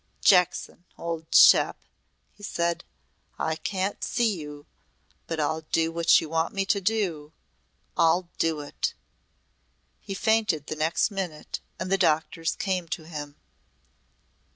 "Jackson, 0.23 0.85
old 0.97 1.29
chap!" 1.31 1.77
he 2.33 2.41
said. 2.41 2.83
"I 3.37 3.55
can't 3.55 4.03
see 4.03 4.35
you 4.35 4.65
but 5.27 5.39
I'll 5.39 5.61
do 5.71 5.91
what 5.91 6.19
you 6.19 6.27
want 6.27 6.55
me 6.55 6.65
to 6.73 6.81
do 6.81 7.33
I'll 7.95 8.27
do 8.39 8.61
it." 8.61 8.95
He 9.99 10.15
fainted 10.15 10.65
the 10.65 10.75
next 10.75 11.11
minute 11.11 11.59
and 11.79 11.91
the 11.91 11.99
doctors 11.99 12.55
came 12.55 12.87
to 12.87 13.03
him. 13.03 13.35